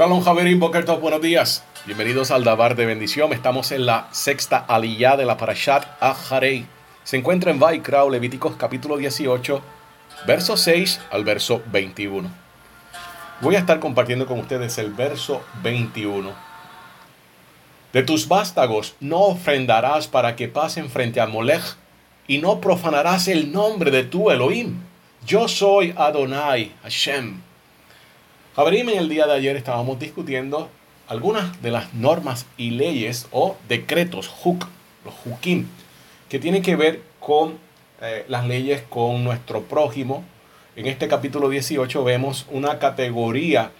[0.00, 1.62] Shalom Javerín Boker buenos días.
[1.84, 3.34] Bienvenidos al Dabar de Bendición.
[3.34, 6.64] Estamos en la sexta aliyah de la Parashat Aharei.
[7.04, 9.60] Se encuentra en Vaikrao, Levíticos capítulo 18,
[10.26, 12.30] verso 6 al verso 21.
[13.42, 16.32] Voy a estar compartiendo con ustedes el verso 21.
[17.92, 21.76] De tus vástagos no ofrendarás para que pasen frente a Molech,
[22.26, 24.80] y no profanarás el nombre de tu Elohim.
[25.26, 27.49] Yo soy Adonai, Hashem.
[28.60, 30.68] Javerim, en el día de ayer estábamos discutiendo
[31.08, 34.66] algunas de las normas y leyes o decretos, huk,
[35.02, 35.66] los hukim,
[36.28, 37.58] que tienen que ver con
[38.02, 40.24] eh, las leyes con nuestro prójimo.
[40.76, 43.72] En este capítulo 18 vemos una categoría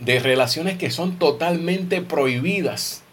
[0.00, 3.04] de relaciones que son totalmente prohibidas.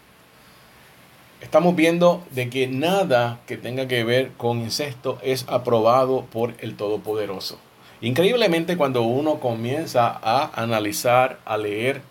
[1.40, 6.74] Estamos viendo de que nada que tenga que ver con incesto es aprobado por el
[6.74, 7.60] Todopoderoso.
[8.02, 12.02] Increíblemente cuando uno comienza a analizar, a leer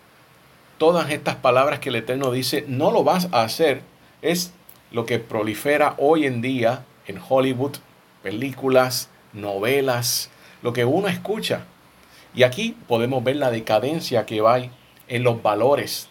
[0.78, 3.82] todas estas palabras que el Eterno dice, no lo vas a hacer,
[4.22, 4.54] es
[4.90, 7.76] lo que prolifera hoy en día en Hollywood,
[8.22, 10.30] películas, novelas,
[10.62, 11.66] lo que uno escucha.
[12.34, 14.60] Y aquí podemos ver la decadencia que va
[15.08, 16.08] en los valores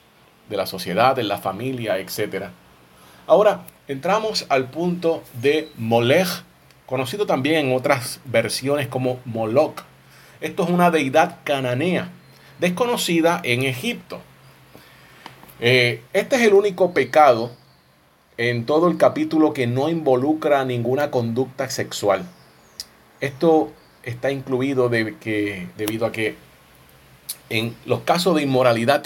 [0.48, 2.50] de la sociedad, en la familia, etc.
[3.26, 6.44] Ahora, entramos al punto de Molech
[6.92, 9.84] conocido también en otras versiones como Moloch.
[10.42, 12.09] Esto es una deidad cananea,
[12.59, 14.20] desconocida en Egipto.
[15.61, 17.53] Eh, este es el único pecado
[18.36, 22.25] en todo el capítulo que no involucra ninguna conducta sexual.
[23.22, 23.72] Esto
[24.03, 26.36] está incluido de que, debido a que
[27.50, 29.05] en los casos de inmoralidad,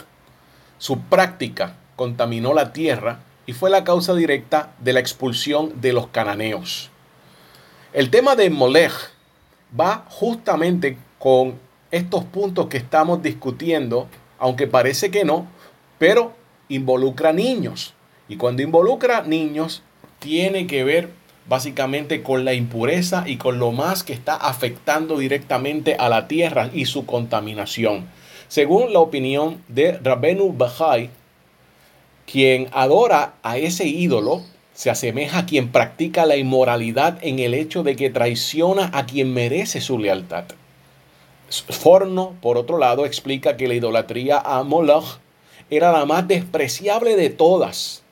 [0.79, 6.07] su práctica contaminó la tierra y fue la causa directa de la expulsión de los
[6.07, 6.89] cananeos.
[7.95, 8.91] El tema de Molech
[9.79, 11.57] va justamente con
[11.91, 15.47] estos puntos que estamos discutiendo, aunque parece que no,
[15.97, 16.33] pero
[16.67, 17.93] involucra niños.
[18.27, 19.81] Y cuando involucra niños,
[20.19, 21.11] tiene que ver
[21.47, 26.69] básicamente con la impureza y con lo más que está afectando directamente a la tierra
[26.73, 28.09] y su contaminación.
[28.49, 31.11] Según la opinión de Rabenu Bahai,
[32.29, 34.43] quien adora a ese ídolo,
[34.75, 39.33] se asemeja a quien practica la inmoralidad en el hecho de que traiciona a quien
[39.33, 40.43] merece su lealtad.
[41.49, 45.19] Forno, por otro lado, explica que la idolatría a Moloch
[45.69, 48.03] era la más despreciable de todas.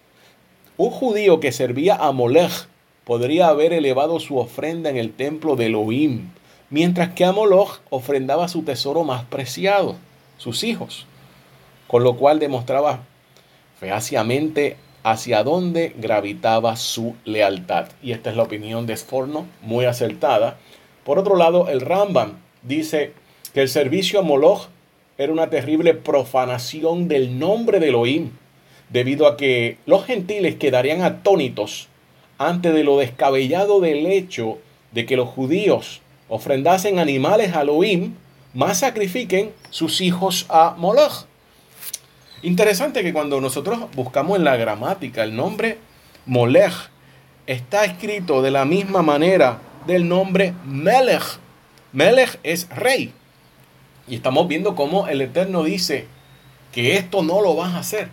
[0.77, 2.67] Un judío que servía a Molech
[3.03, 6.29] podría haber elevado su ofrenda en el templo de Elohim,
[6.69, 9.97] mientras que a Moloch ofrendaba su tesoro más preciado,
[10.37, 11.05] sus hijos,
[11.87, 13.01] con lo cual demostraba
[13.79, 17.87] fehaciamente hacia dónde gravitaba su lealtad.
[18.01, 20.57] Y esta es la opinión de Sforno, muy acertada.
[21.03, 23.13] Por otro lado, el Rambam dice
[23.53, 24.69] que el servicio a Moloch
[25.17, 28.31] era una terrible profanación del nombre de Elohim,
[28.89, 31.87] debido a que los gentiles quedarían atónitos
[32.37, 34.57] ante de lo descabellado del hecho
[34.91, 38.13] de que los judíos ofrendasen animales a Elohim,
[38.53, 41.25] más sacrifiquen sus hijos a Moloch.
[42.43, 45.77] Interesante que cuando nosotros buscamos en la gramática el nombre
[46.25, 46.73] Molech,
[47.47, 51.23] está escrito de la misma manera del nombre Melech.
[51.93, 53.13] Melech es rey.
[54.09, 56.05] Y estamos viendo cómo el Eterno dice
[56.73, 58.09] que esto no lo vas a hacer,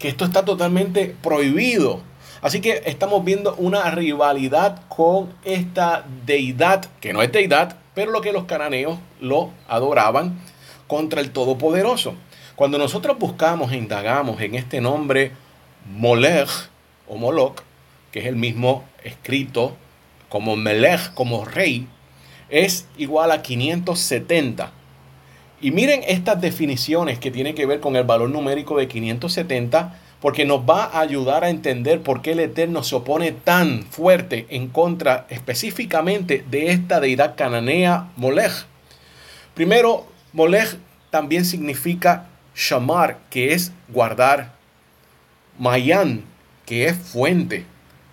[0.00, 2.00] que esto está totalmente prohibido.
[2.42, 8.20] Así que estamos viendo una rivalidad con esta deidad, que no es deidad, pero lo
[8.20, 10.40] que los cananeos lo adoraban
[10.88, 12.16] contra el Todopoderoso.
[12.56, 15.32] Cuando nosotros buscamos e indagamos en este nombre
[15.92, 16.48] Molech
[17.08, 17.60] o Moloch,
[18.12, 19.76] que es el mismo escrito
[20.28, 21.88] como Melech, como rey,
[22.48, 24.70] es igual a 570.
[25.60, 30.44] Y miren estas definiciones que tienen que ver con el valor numérico de 570, porque
[30.44, 34.68] nos va a ayudar a entender por qué el Eterno se opone tan fuerte en
[34.68, 38.66] contra específicamente de esta deidad cananea Molech.
[39.54, 40.78] Primero, Molech
[41.10, 44.52] también significa Shamar, que es guardar.
[45.58, 46.24] Mayan,
[46.66, 47.66] que es fuente.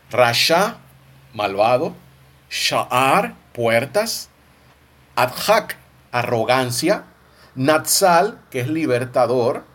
[0.10, 0.78] Rasha,
[1.34, 1.96] malvado.
[2.50, 4.30] Sha'ar, puertas.
[5.16, 5.78] Adhak,
[6.12, 7.06] arrogancia.
[7.56, 9.66] Natsal, que es libertador.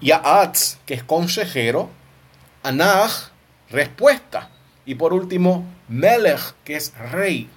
[0.00, 1.90] Ya'atz, que es consejero.
[2.62, 3.30] Anach,
[3.70, 4.50] respuesta.
[4.84, 7.48] Y por último, Melech, que es rey.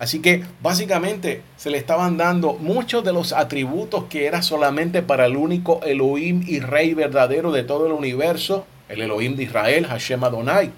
[0.00, 5.26] Así que básicamente se le estaban dando muchos de los atributos que era solamente para
[5.26, 10.24] el único Elohim y Rey verdadero de todo el universo, el Elohim de Israel, Hashem
[10.24, 10.72] Adonai.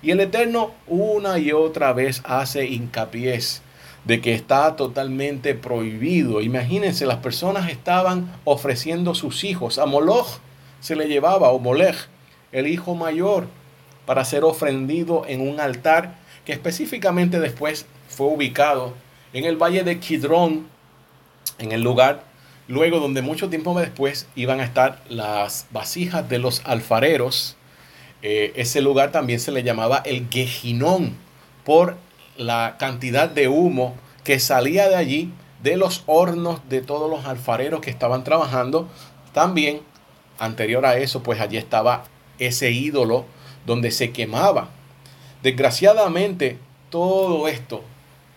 [0.00, 3.40] Y el Eterno una y otra vez hace hincapié
[4.04, 6.40] de que está totalmente prohibido.
[6.40, 9.80] Imagínense, las personas estaban ofreciendo sus hijos.
[9.80, 10.38] A Moloch
[10.78, 11.96] se le llevaba, o Molech,
[12.52, 13.48] el hijo mayor,
[14.06, 16.14] para ser ofrendido en un altar
[16.44, 18.94] que específicamente después fue ubicado
[19.32, 20.68] en el valle de Kidrón,
[21.58, 22.24] en el lugar
[22.68, 27.56] luego donde mucho tiempo después iban a estar las vasijas de los alfareros.
[28.22, 31.16] Eh, ese lugar también se le llamaba el Gejinón
[31.64, 31.96] por
[32.36, 35.32] la cantidad de humo que salía de allí,
[35.62, 38.88] de los hornos de todos los alfareros que estaban trabajando.
[39.32, 39.80] También,
[40.38, 42.04] anterior a eso, pues allí estaba
[42.38, 43.24] ese ídolo
[43.66, 44.68] donde se quemaba.
[45.42, 46.58] Desgraciadamente,
[46.90, 47.82] todo esto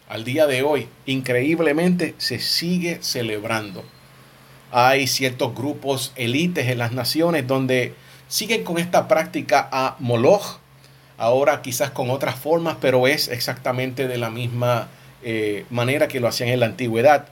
[0.07, 3.83] al día de hoy, increíblemente, se sigue celebrando.
[4.71, 7.93] Hay ciertos grupos élites en las naciones donde
[8.27, 10.59] siguen con esta práctica a Moloch,
[11.17, 14.89] ahora quizás con otras formas, pero es exactamente de la misma
[15.23, 17.27] eh, manera que lo hacían en la antigüedad.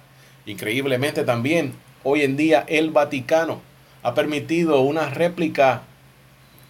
[0.45, 1.73] Increíblemente también,
[2.03, 3.61] hoy en día el Vaticano
[4.01, 5.83] ha permitido una réplica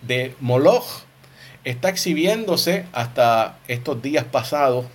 [0.02, 1.04] de Moloch.
[1.64, 4.86] Está exhibiéndose hasta estos días pasados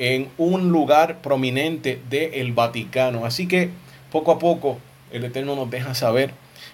[0.00, 3.26] en un lugar prominente del Vaticano.
[3.26, 3.68] Así que
[4.10, 4.78] poco a poco
[5.12, 6.32] el Eterno nos deja saber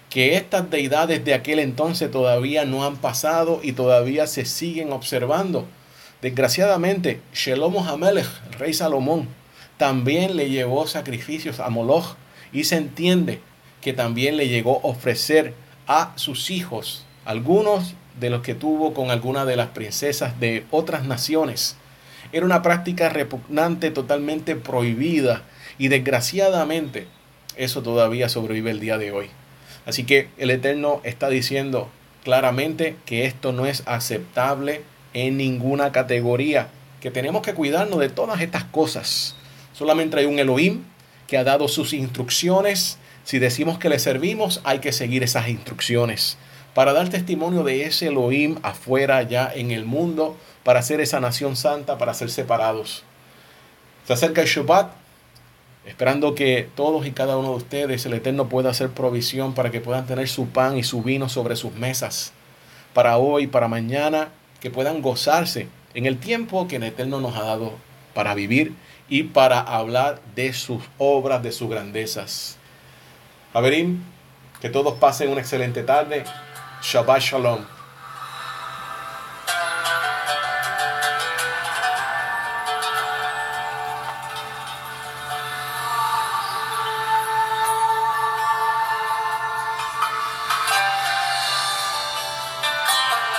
[0.09, 5.65] que estas deidades de aquel entonces todavía no han pasado y todavía se siguen observando.
[6.21, 9.27] Desgraciadamente, Shelomo Hamelech, el rey Salomón,
[9.75, 12.15] también le llevó sacrificios a Moloch
[12.53, 13.41] y se entiende
[13.81, 15.53] que también le llegó a ofrecer
[15.85, 21.03] a sus hijos, algunos de los que tuvo con alguna de las princesas de otras
[21.03, 21.75] naciones.
[22.31, 25.43] Era una práctica repugnante, totalmente prohibida
[25.77, 27.07] y desgraciadamente
[27.55, 29.29] eso todavía sobrevive el día de hoy.
[29.85, 31.89] Así que el Eterno está diciendo
[32.23, 34.81] claramente que esto no es aceptable
[35.13, 36.67] en ninguna categoría,
[36.99, 39.35] que tenemos que cuidarnos de todas estas cosas.
[39.73, 40.83] Solamente hay un Elohim
[41.27, 42.97] que ha dado sus instrucciones.
[43.23, 46.37] Si decimos que le servimos, hay que seguir esas instrucciones
[46.77, 51.55] para dar testimonio de ese Elohim afuera ya en el mundo, para ser esa nación
[51.55, 53.05] santa, para ser separados.
[54.05, 54.91] Se acerca el Shabbat,
[55.85, 59.79] esperando que todos y cada uno de ustedes, el Eterno pueda hacer provisión para que
[59.79, 62.33] puedan tener su pan y su vino sobre sus mesas,
[62.93, 64.27] para hoy, para mañana,
[64.59, 67.71] que puedan gozarse en el tiempo que el Eterno nos ha dado
[68.13, 68.73] para vivir
[69.07, 72.57] y para hablar de sus obras, de sus grandezas.
[73.53, 74.03] Averim,
[74.59, 76.25] que todos pasen una excelente tarde.
[76.81, 77.76] Shabbat Shalom.